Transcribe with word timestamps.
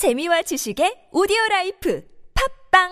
재미와 0.00 0.40
지식의 0.40 1.12
오디오 1.12 1.36
라이프 1.50 2.02
팝빵 2.72 2.88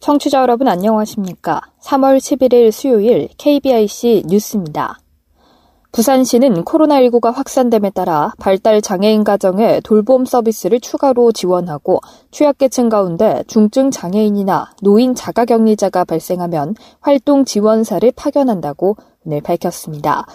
청취자 0.00 0.40
여러분 0.40 0.66
안녕하십니까? 0.66 1.60
3월 1.80 2.18
11일 2.18 2.72
수요일 2.72 3.28
KBIC 3.38 4.24
뉴스입니다. 4.26 4.98
부산시는 5.96 6.62
코로나19가 6.64 7.32
확산됨에 7.32 7.88
따라 7.88 8.34
발달 8.38 8.82
장애인 8.82 9.24
가정에 9.24 9.80
돌봄 9.80 10.26
서비스를 10.26 10.78
추가로 10.78 11.32
지원하고 11.32 12.00
취약계층 12.32 12.90
가운데 12.90 13.42
중증 13.46 13.90
장애인이나 13.90 14.72
노인 14.82 15.14
자가격리자가 15.14 16.04
발생하면 16.04 16.74
활동 17.00 17.46
지원사를 17.46 18.12
파견한다고 18.14 18.98
오늘 19.24 19.40
밝혔습니다. 19.40 20.26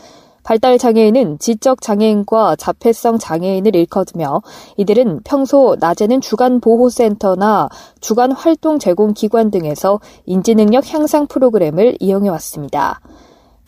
발달 0.42 0.80
장애인은 0.80 1.38
지적 1.38 1.80
장애인과 1.84 2.56
자폐성 2.56 3.20
장애인을 3.20 3.76
일컫으며 3.76 4.42
이들은 4.78 5.22
평소 5.24 5.78
낮에는 5.80 6.22
주간 6.22 6.60
보호센터나 6.60 7.70
주간 8.00 8.32
활동 8.32 8.80
제공 8.80 9.14
기관 9.14 9.52
등에서 9.52 10.00
인지능력 10.26 10.92
향상 10.92 11.28
프로그램을 11.28 11.98
이용해 12.00 12.30
왔습니다. 12.30 13.00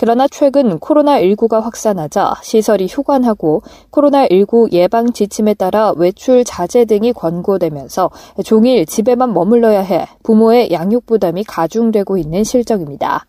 그러나 0.03 0.27
최근 0.27 0.79
코로나19가 0.79 1.61
확산하자 1.61 2.33
시설이 2.43 2.87
휴관하고 2.87 3.61
코로나19 3.89 4.73
예방 4.73 5.13
지침에 5.13 5.53
따라 5.53 5.93
외출 5.95 6.43
자제 6.43 6.83
등이 6.83 7.13
권고되면서 7.13 8.11
종일 8.43 8.85
집에만 8.85 9.33
머물러야 9.33 9.79
해 9.79 10.05
부모의 10.23 10.73
양육 10.73 11.05
부담이 11.05 11.45
가중되고 11.45 12.17
있는 12.17 12.43
실정입니다. 12.43 13.27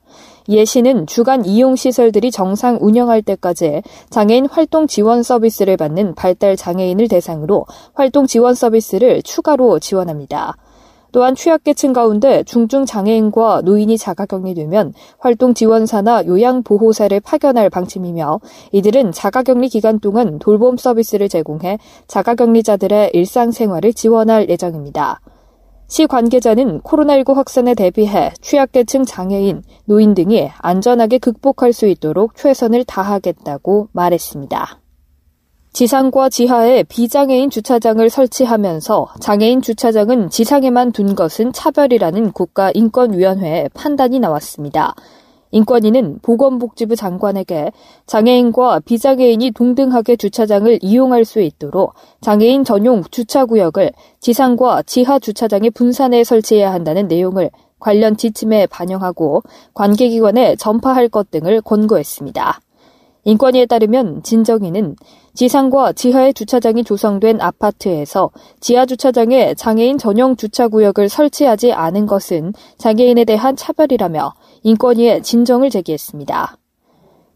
예시는 0.49 1.07
주간 1.07 1.45
이용 1.45 1.77
시설들이 1.77 2.33
정상 2.33 2.79
운영할 2.81 3.23
때까지 3.23 3.83
장애인 4.11 4.49
활동 4.51 4.89
지원 4.89 5.23
서비스를 5.23 5.77
받는 5.77 6.17
발달 6.17 6.57
장애인을 6.57 7.07
대상으로 7.07 7.67
활동 7.95 8.27
지원 8.27 8.57
서비스를 8.57 9.23
추가로 9.23 9.79
지원합니다. 9.79 10.57
또한 11.15 11.37
취약계층 11.37 11.93
가운데 11.93 12.43
중증 12.43 12.87
장애인과 12.87 13.61
노인이 13.65 13.97
자가격리되면 13.97 14.95
활동 15.21 15.55
지원사나 15.55 16.27
요양보호사를 16.27 17.21
파견할 17.21 17.71
방침이며 17.71 18.41
이들은 18.73 19.13
자가격리 19.13 19.69
기간 19.69 20.01
동안 20.01 20.41
돌봄 20.41 20.77
서비스를 20.77 21.29
제공해 21.29 21.79
자가격리자들의 22.09 23.13
일상생활을 23.15 23.93
지원할 23.93 24.51
예정입니다. 24.51 25.21
시 25.87 26.09
관계자는 26.09 26.81
코로나19 26.81 27.35
확산에 27.35 27.75
대비해 27.75 28.33
취약계층 28.41 29.05
장애인, 29.05 29.63
노인 29.85 30.15
등이 30.15 30.51
안전하게 30.59 31.19
극복할 31.19 31.73
수 31.73 31.87
있도록 31.87 32.35
최선을 32.35 32.83
다하겠다고 32.83 33.91
말했습니다. 33.93 34.84
지상과 35.75 36.29
지하에 36.29 36.85
비장애인 36.85 37.51
주차장을 37.51 38.09
설치하면서 38.09 39.15
장애인 39.19 39.61
주차장은 39.61 40.31
지상에만 40.31 40.93
둔 40.93 41.17
것은 41.17 41.53
차별이라는 41.53 42.31
국가인권위원회의 42.31 43.71
판단이 43.75 44.21
나왔습니다. 44.21 44.95
인권위는 45.51 46.21
보건복지부 46.23 46.95
장관에게 46.95 47.73
장애인과 48.07 48.83
비장애인이 48.85 49.51
동등하게 49.51 50.15
주차장을 50.15 50.79
이용할 50.81 51.25
수 51.25 51.41
있도록 51.41 51.95
장애인 52.21 52.63
전용 52.63 53.03
주차구역을 53.11 53.91
지상과 54.21 54.85
지하 54.87 55.19
주차장의 55.19 55.71
분산에 55.71 56.23
설치해야 56.23 56.73
한다는 56.73 57.09
내용을 57.09 57.51
관련 57.81 58.17
지침에 58.17 58.69
반영하고 58.69 59.43
관계기관에 59.75 60.55
전파할 60.55 61.09
것 61.09 61.33
등을 61.33 61.63
권고했습니다. 61.63 62.61
인권위에 63.25 63.67
따르면 63.67 64.23
진정인은 64.23 64.97
지상과 65.35 65.93
지하의 65.95 66.35
주차장이 66.35 66.85
조성된 66.85 67.41
아파트에서 67.41 68.31
지하 68.61 68.87
주차장에 68.87 69.55
장애인 69.55 69.99
전용 69.99 70.37
주차 70.37 70.69
구역을 70.69 71.09
설치하지 71.09 71.73
않은 71.73 72.07
것은 72.07 72.53
장애인에 72.79 73.25
대한 73.25 73.57
차별이라며 73.57 74.35
인권위에 74.63 75.23
진정을 75.23 75.71
제기했습니다. 75.71 76.59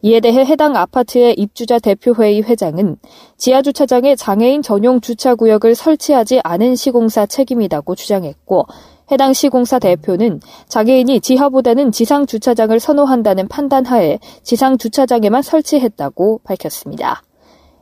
이에 0.02 0.20
대해 0.20 0.44
해당 0.44 0.76
아파트의 0.76 1.34
입주자 1.34 1.80
대표회의 1.80 2.42
회장은 2.42 2.96
지하 3.36 3.62
주차장에 3.62 4.14
장애인 4.14 4.62
전용 4.62 5.00
주차 5.00 5.34
구역을 5.34 5.74
설치하지 5.74 6.40
않은 6.44 6.76
시공사 6.76 7.26
책임이라고 7.26 7.96
주장했고 7.96 8.66
해당 9.10 9.32
시공사 9.32 9.78
대표는 9.78 10.40
장애인이 10.68 11.20
지하보다는 11.20 11.92
지상 11.92 12.26
주차장을 12.26 12.78
선호한다는 12.78 13.48
판단하에 13.48 14.18
지상 14.42 14.76
주차장에만 14.76 15.42
설치했다고 15.42 16.40
밝혔습니다. 16.44 17.22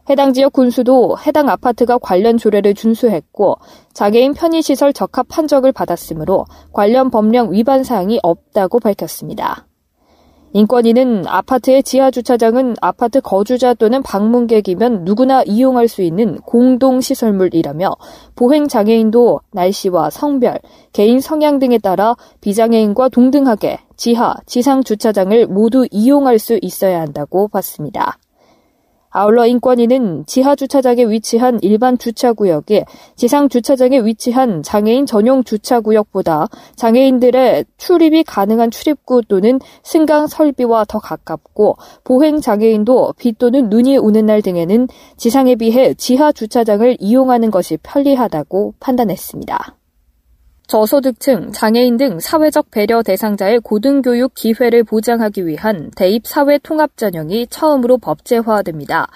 해당 0.09 0.33
지역 0.33 0.53
군수도 0.53 1.17
해당 1.27 1.49
아파트가 1.49 1.99
관련 1.99 2.39
조례를 2.39 2.75
준수했고 2.75 3.57
장애인 3.93 4.35
편의시설 4.35 4.93
적합 4.93 5.27
판정을 5.29 5.73
받았으므로 5.73 6.45
관련 6.73 7.11
법령 7.11 7.53
위반 7.53 7.83
사항이 7.83 8.21
없다고 8.23 8.79
밝혔습니다. 8.79 9.67
인권위는 10.57 11.27
아파트의 11.27 11.83
지하 11.83 12.11
주차장은 12.11 12.77
아파트 12.81 13.21
거주자 13.21 13.75
또는 13.75 14.03
방문객이면 14.03 15.05
누구나 15.05 15.43
이용할 15.43 15.87
수 15.87 16.01
있는 16.01 16.37
공동 16.37 17.03
시설물이라며 17.03 17.95
보행 18.37 18.67
장애인도 18.67 19.41
날씨와 19.53 20.09
성별, 20.09 20.59
개인 20.95 21.21
성향 21.21 21.59
등에 21.59 21.77
따라 21.77 22.17
비장애인과 22.41 23.11
동등하게 23.11 23.81
지하, 23.97 24.35
지상 24.47 24.83
주차장을 24.83 25.47
모두 25.49 25.87
이용할 25.91 26.39
수 26.39 26.59
있어야 26.63 27.03
한다고 27.03 27.49
봤습니다. 27.49 28.17
아울러 29.17 29.47
인권위는 29.47 30.25
지하 30.27 30.55
주차장에 30.55 31.05
위치한 31.05 31.59
일반 31.63 31.97
주차구역에 31.97 32.85
지상 33.15 33.49
주차장에 33.49 34.01
위치한 34.01 34.63
장애인 34.63 35.07
전용 35.07 35.43
주차구역보다 35.43 36.49
장애인들의 36.77 37.65
출입이 37.79 38.25
가능한 38.25 38.71
출입구 38.71 39.23
또는 39.27 39.59
승강 39.85 40.27
설비와 40.27 40.85
더 40.87 40.99
가깝고 40.99 41.79
보행 42.05 42.43
장애인도 42.43 43.15
비 43.17 43.33
또는 43.33 43.71
눈이 43.71 43.97
오는 43.97 44.27
날 44.27 44.43
등에는 44.43 44.87
지상에 45.17 45.55
비해 45.55 45.95
지하 45.95 46.31
주차장을 46.31 46.99
이용하는 47.01 47.51
것이 47.51 47.79
편리하다고 47.83 48.75
판단했습니다. 48.81 49.77
저소득층, 50.67 51.53
장애인 51.53 51.97
등 51.97 52.19
사회적 52.19 52.73
배려 52.73 53.03
대상자의 53.03 53.61
고등교육 53.61 54.35
기회를 54.35 54.83
보장하기 54.83 55.47
위한 55.47 55.91
대입 55.95 56.27
사회 56.27 56.59
통합 56.59 56.97
전형이 56.97 57.47
처음으로 57.47 57.99
법제화됩니다. 57.99 59.07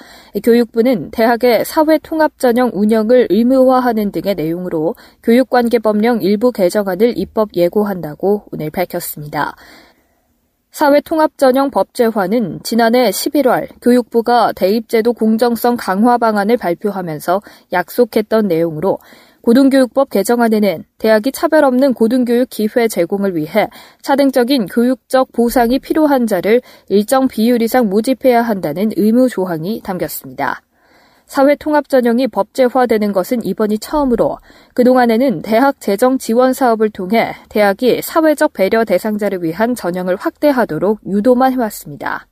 교육부는 0.44 1.10
대학의 1.10 1.64
사회 1.64 1.98
통합 1.98 2.38
전형 2.38 2.70
운영을 2.72 3.26
의무화하는 3.30 4.12
등의 4.12 4.36
내용으로 4.36 4.94
교육관계법령 5.24 6.22
일부 6.22 6.52
개정안을 6.52 7.14
입법 7.16 7.56
예고한다고 7.56 8.44
오늘 8.52 8.70
밝혔습니다. 8.70 9.56
사회통합전형 10.70 11.70
법제화는 11.70 12.60
지난해 12.62 13.10
11월 13.10 13.68
교육부가 13.82 14.52
대입제도 14.52 15.12
공정성 15.12 15.76
강화 15.76 16.16
방안을 16.16 16.56
발표하면서 16.56 17.42
약속했던 17.72 18.46
내용으로 18.46 18.98
고등교육법 19.42 20.10
개정안에는 20.10 20.84
대학이 20.98 21.32
차별 21.32 21.64
없는 21.64 21.94
고등교육 21.94 22.48
기회 22.50 22.88
제공을 22.88 23.36
위해 23.36 23.68
차등적인 24.02 24.66
교육적 24.66 25.32
보상이 25.32 25.78
필요한 25.78 26.26
자를 26.26 26.60
일정 26.88 27.28
비율 27.28 27.62
이상 27.62 27.88
모집해야 27.88 28.42
한다는 28.42 28.90
의무 28.96 29.28
조항이 29.28 29.80
담겼습니다. 29.82 30.62
사회 31.26 31.54
통합 31.54 31.88
전형이 31.88 32.26
법제화되는 32.26 33.12
것은 33.12 33.44
이번이 33.44 33.78
처음으로 33.78 34.38
그동안에는 34.74 35.42
대학 35.42 35.80
재정 35.80 36.18
지원 36.18 36.52
사업을 36.52 36.90
통해 36.90 37.34
대학이 37.48 38.02
사회적 38.02 38.52
배려 38.52 38.84
대상자를 38.84 39.44
위한 39.44 39.76
전형을 39.76 40.16
확대하도록 40.16 40.98
유도만 41.06 41.52
해왔습니다. 41.52 42.26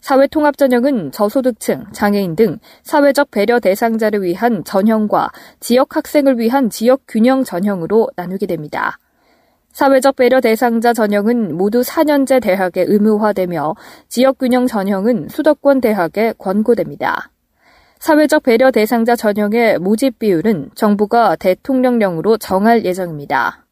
사회통합전형은 0.00 1.12
저소득층, 1.12 1.86
장애인 1.92 2.36
등 2.36 2.58
사회적 2.82 3.30
배려 3.30 3.60
대상자를 3.60 4.22
위한 4.22 4.64
전형과 4.64 5.30
지역 5.60 5.96
학생을 5.96 6.38
위한 6.38 6.70
지역 6.70 7.02
균형 7.08 7.44
전형으로 7.44 8.08
나누게 8.16 8.46
됩니다. 8.46 8.98
사회적 9.72 10.16
배려 10.16 10.40
대상자 10.40 10.92
전형은 10.92 11.56
모두 11.56 11.82
4년제 11.82 12.42
대학에 12.42 12.84
의무화되며 12.88 13.74
지역 14.08 14.38
균형 14.38 14.66
전형은 14.66 15.28
수도권 15.28 15.80
대학에 15.80 16.34
권고됩니다. 16.38 17.30
사회적 17.98 18.44
배려 18.44 18.70
대상자 18.70 19.14
전형의 19.14 19.78
모집 19.78 20.18
비율은 20.18 20.70
정부가 20.74 21.36
대통령령으로 21.36 22.38
정할 22.38 22.84
예정입니다. 22.84 23.67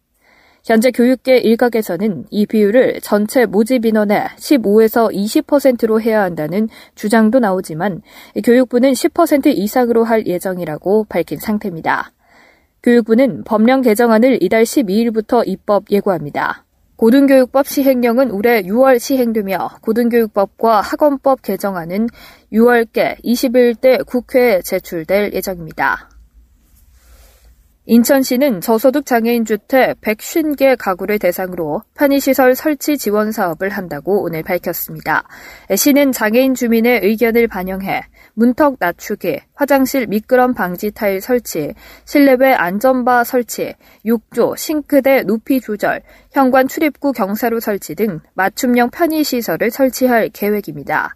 현재 0.67 0.91
교육계 0.91 1.39
일각에서는 1.39 2.25
이 2.29 2.45
비율을 2.45 3.01
전체 3.01 3.47
모집 3.47 3.87
인원의 3.87 4.31
15에서 4.37 5.15
20%로 5.15 6.01
해야 6.01 6.23
한다는 6.23 6.69
주장도 6.97 7.39
나오지만 7.39 8.03
교육부는 8.43 8.91
10% 8.91 9.47
이상으로 9.47 10.03
할 10.03 10.27
예정이라고 10.27 11.05
밝힌 11.09 11.39
상태입니다. 11.39 12.11
교육부는 12.83 13.45
법령 13.45 13.83
개정안을 13.83 14.43
이달 14.43 14.65
12일부터 14.65 15.47
입법 15.47 15.85
예고합니다. 15.89 16.65
고등교육법 16.97 17.69
시행령은 17.69 18.33
올해 18.33 18.63
6월 18.63 18.99
시행되며 18.99 19.79
고등교육법과 19.83 20.81
학원법 20.81 21.43
개정안은 21.43 22.09
6월께 22.53 23.23
21대 23.23 24.05
국회에 24.05 24.63
제출될 24.63 25.33
예정입니다. 25.33 26.16
인천시는 27.89 28.61
저소득 28.61 29.07
장애인 29.07 29.45
주택 29.45 30.01
150개 30.01 30.77
가구를 30.77 31.21
대상으로 31.21 31.83
편의시설 31.95 32.57
설치 32.57 32.99
지원 32.99 33.31
사업을 33.31 33.69
한다고 33.69 34.25
오늘 34.25 34.43
밝혔습니다. 34.43 35.23
시는 35.73 36.11
장애인 36.11 36.55
주민의 36.55 37.03
의견을 37.05 37.47
반영해 37.47 38.03
문턱 38.35 38.79
낮추기, 38.81 39.39
화장실 39.55 40.09
미끄럼 40.09 40.53
방지 40.55 40.91
타일 40.91 41.21
설치, 41.21 41.75
실내외 42.05 42.55
안전바 42.55 43.23
설치, 43.23 43.75
욕조, 44.05 44.57
싱크대 44.57 45.23
높이 45.23 45.61
조절, 45.61 46.03
현관 46.33 46.67
출입구 46.67 47.13
경사로 47.13 47.61
설치 47.61 47.95
등 47.95 48.19
맞춤형 48.35 48.91
편의시설을 48.91 49.71
설치할 49.71 50.31
계획입니다. 50.31 51.15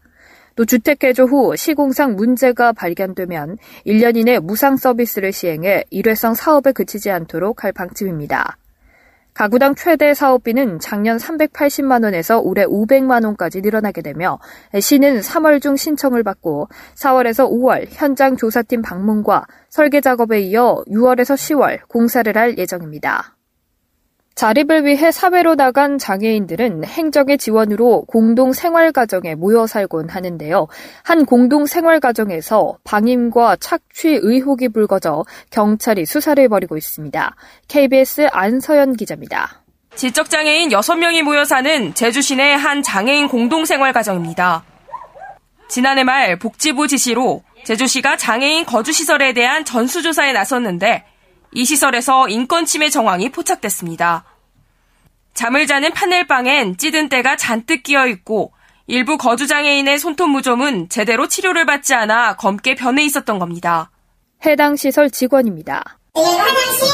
또 0.61 0.67
주택 0.67 0.99
개조 0.99 1.25
후 1.25 1.57
시공상 1.57 2.17
문제가 2.17 2.75
발견되면 2.75 3.57
1년 3.87 4.19
이내 4.19 4.39
무상 4.39 4.77
서비스를 4.77 5.33
시행해 5.33 5.85
일회성 5.89 6.35
사업에 6.35 6.73
그치지 6.73 7.11
않도록 7.11 7.65
할 7.65 7.73
방침입니다. 7.73 8.59
가구당 9.33 9.75
최대 9.75 10.12
사업비는 10.12 10.79
작년 10.79 11.17
380만 11.17 12.05
원에서 12.05 12.41
올해 12.41 12.67
500만 12.67 13.25
원까지 13.25 13.62
늘어나게 13.62 14.03
되며 14.03 14.39
시는 14.79 15.21
3월 15.21 15.62
중 15.62 15.77
신청을 15.77 16.23
받고 16.25 16.69
4월에서 16.95 17.51
5월 17.51 17.87
현장 17.89 18.37
조사팀 18.37 18.83
방문과 18.83 19.47
설계 19.71 20.03
작업에 20.03 20.41
이어 20.41 20.85
6월에서 20.89 21.37
10월 21.37 21.89
공사를 21.89 22.37
할 22.37 22.59
예정입니다. 22.59 23.39
자립을 24.40 24.87
위해 24.87 25.10
사회로 25.10 25.54
나간 25.54 25.98
장애인들은 25.98 26.84
행정의 26.84 27.37
지원으로 27.37 28.06
공동 28.06 28.54
생활가정에 28.54 29.34
모여 29.34 29.66
살곤 29.66 30.08
하는데요. 30.08 30.66
한 31.02 31.26
공동 31.26 31.66
생활가정에서 31.66 32.78
방임과 32.84 33.56
착취 33.56 34.08
의혹이 34.08 34.70
불거져 34.70 35.26
경찰이 35.50 36.06
수사를 36.06 36.48
벌이고 36.48 36.78
있습니다. 36.78 37.37
KBS 37.69 38.28
안서연 38.32 38.96
기자입니다. 38.96 39.60
지적장애인 39.96 40.70
6명이 40.70 41.20
모여 41.20 41.44
사는 41.44 41.92
제주 41.92 42.22
시내 42.22 42.54
한 42.54 42.82
장애인 42.82 43.28
공동생활가정입니다. 43.28 44.64
지난해 45.69 46.02
말 46.02 46.38
복지부 46.38 46.88
지시로 46.88 47.42
제주시가 47.66 48.16
장애인 48.16 48.64
거주시설에 48.64 49.34
대한 49.34 49.66
전수조사에 49.66 50.32
나섰는데 50.32 51.04
이 51.52 51.66
시설에서 51.66 52.28
인권 52.28 52.64
침해 52.64 52.88
정황이 52.88 53.28
포착됐습니다. 53.31 54.30
잠을 55.35 55.67
자는 55.67 55.93
파넬방엔 55.93 56.77
찌든 56.77 57.09
때가 57.09 57.37
잔뜩 57.37 57.82
끼어 57.82 58.06
있고 58.06 58.53
일부 58.87 59.17
거주장애인의 59.17 59.99
손톱 59.99 60.31
무좀은 60.31 60.88
제대로 60.88 61.29
치료를 61.29 61.65
받지 61.65 61.94
않아 61.94 62.37
검게 62.37 62.75
변해 62.75 63.05
있었던 63.05 63.38
겁니다. 63.38 63.91
해당 64.44 64.75
시설 64.77 65.11
직원입니다. 65.11 65.99
화장실 66.15 66.88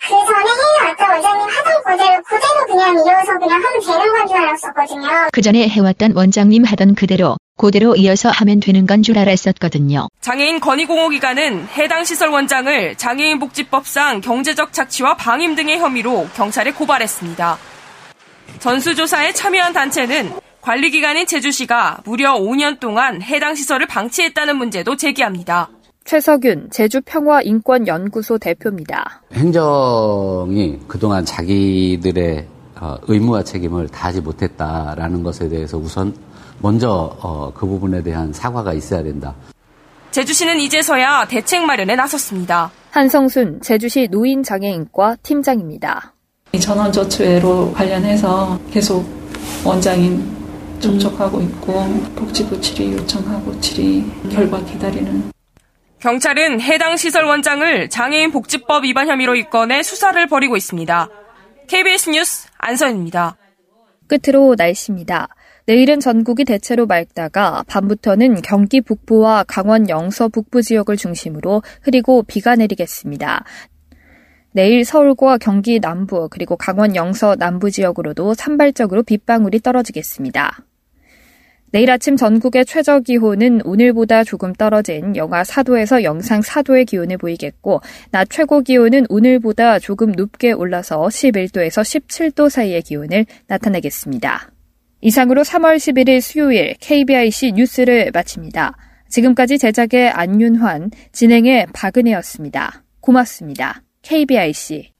그 0.01 0.09
전에 0.09 0.51
해왔던 0.81 1.11
원장님 1.11 1.49
하던 1.49 1.83
그대로 1.83 2.23
그대로 2.23 2.67
그냥 2.69 2.95
이어서 3.05 3.39
그냥 3.41 3.63
하면 3.65 3.81
되는 3.81 4.13
건 4.15 4.29
줄 4.29 4.37
알았었거든요. 4.37 5.09
그 5.33 5.43
전에 5.43 5.69
해왔던 5.69 6.13
원장님 6.15 6.65
하던 6.65 6.95
그대로 6.95 7.37
그대로 7.57 7.95
이어서 7.97 8.31
하면 8.31 8.61
되는 8.61 8.87
건 8.87 9.03
줄 9.05 9.19
알았었거든요. 9.19 10.09
장애인 10.21 10.61
건의공호기관은 10.61 11.67
해당 11.77 12.05
시설 12.05 12.31
원장을 12.31 12.97
장애인 12.97 13.39
복지법상 13.39 14.23
경제적 14.23 14.73
착취와 14.73 15.17
방임 15.17 15.55
등의 15.55 15.79
혐의로 15.79 16.27
경찰에 16.35 16.73
고발했습니다. 16.73 17.59
전수조사에 18.61 19.33
참여한 19.35 19.73
단체는 19.75 20.33
관리기관인 20.63 21.27
제주시가 21.27 22.01
무려 22.07 22.35
5년 22.35 22.81
동안 22.81 23.21
해당 23.21 23.55
시설을 23.55 23.87
방치했다는 23.89 24.57
문제도 24.57 24.97
제기합니다. 24.97 25.69
최석윤 26.07 26.71
제주평화인권연구소 26.71 28.39
대표입니다. 28.39 29.21
행정이 29.35 30.79
그동안 30.89 31.25
자기들의 31.27 32.47
어, 32.81 32.97
의무와 33.07 33.43
책임을 33.45 33.89
다하지 33.89 34.23
못했다라는 34.23 35.23
것에 35.23 35.49
대해서 35.51 35.77
우선 35.77 36.15
먼저 36.61 37.17
어, 37.21 37.53
그 37.55 37.67
부분에 37.67 38.03
대한 38.03 38.33
사과가 38.33 38.73
있어야 38.73 39.03
된다. 39.03 39.35
제주시는 40.11 40.61
이제서야 40.61 41.27
대책 41.27 41.65
마련에 41.65 41.97
나섰습니다. 41.97 42.71
한성순 42.91 43.61
제주시 43.63 44.09
노인장애인과 44.11 45.17
팀장입니다. 45.23 46.15
전원조치회로 46.59 47.73
관련해서 47.73 48.59
계속 48.71 49.05
원장인 49.65 50.25
접촉하고 50.79 51.41
있고 51.41 51.73
복지부 52.15 52.61
질의 52.61 52.93
요청하고 52.93 53.59
질의 53.61 54.05
결과 54.31 54.63
기다리는 54.65 55.33
경찰은 55.99 56.61
해당 56.61 56.97
시설 56.97 57.25
원장을 57.25 57.89
장애인 57.89 58.31
복지법 58.31 58.85
위반 58.85 59.09
혐의로 59.09 59.35
입건해 59.35 59.83
수사를 59.83 60.27
벌이고 60.27 60.57
있습니다. 60.57 61.09
KBS 61.67 62.11
뉴스 62.11 62.49
안선입니다. 62.59 63.37
끝으로 64.07 64.55
날씨입니다. 64.57 65.29
내일은 65.67 65.99
전국이 65.99 66.45
대체로 66.45 66.85
맑다가 66.87 67.65
밤부터는 67.67 68.43
경기 68.43 68.83
북부와 68.83 69.45
강원 69.49 69.89
영서 69.89 70.29
북부 70.29 70.61
지역을 70.61 70.99
중심으로 70.99 71.63
흐리고 71.83 72.23
비가 72.23 72.55
내리겠습니다. 72.55 73.45
내일 74.53 74.85
서울과 74.85 75.39
경기 75.39 75.81
남부 75.81 76.29
그리고 76.31 76.57
강원 76.57 76.95
영서 76.95 77.35
남부 77.35 77.71
지역으로도 77.71 78.35
산발적으로 78.35 79.03
빗방울이 79.03 79.61
떨어지겠습니다. 79.61 80.65
내일 81.71 81.91
아침 81.91 82.17
전국의 82.17 82.67
최저 82.67 83.01
기온은 83.01 83.61
오늘보다 83.65 84.23
조금 84.23 84.53
떨어진 84.53 85.17
영하 85.17 85.43
4도에서 85.43 86.05
영상 86.05 86.41
4도의 86.41 86.87
기온을 86.87 87.19
보이겠고, 87.19 87.81
낮 88.13 88.31
최고 88.31 88.61
기온은 88.61 89.07
오늘보다 89.09 89.81
조금 89.81 90.13
높게 90.13 90.53
올라서 90.53 91.03
11도에서 91.03 91.83
17도 91.83 92.49
사이의 92.49 92.83
기온을 92.83 93.27
나타내겠습니다. 93.49 94.54
이상으로 95.05 95.43
3월 95.43 95.77
11일 95.77 96.23
수요일 96.23 96.75
KBIC 96.81 97.53
뉴스를 97.53 98.11
마칩니다. 98.15 98.75
지금까지 99.11 99.59
제작의 99.59 100.09
안윤환, 100.09 100.91
진행의 101.13 101.67
박은혜였습니다. 101.75 102.83
고맙습니다. 103.01 103.83
KBIC 104.01 104.93